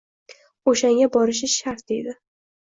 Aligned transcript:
O`shanga 0.71 1.09
borishi 1.17 1.51
shart 1.57 1.85
deydi 1.93 2.17